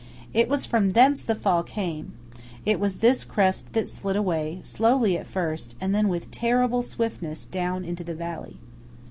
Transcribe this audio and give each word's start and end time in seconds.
It 0.33 0.49
was 0.49 0.65
from 0.65 0.93
thence 0.97 1.21
the 1.21 1.35
fall 1.35 1.61
came; 1.61 2.13
it 2.65 2.79
was 2.79 2.97
this 3.05 3.23
crest 3.23 3.71
that 3.73 3.87
slid 3.87 4.15
away, 4.15 4.59
slowly 4.63 5.15
at 5.15 5.27
first, 5.27 5.75
and 5.79 5.93
then 5.93 6.07
with 6.09 6.31
terrible 6.31 6.81
swiftness, 6.81 7.45
down 7.45 7.85
into 7.85 8.03
the 8.03 8.15
valley. 8.15 8.57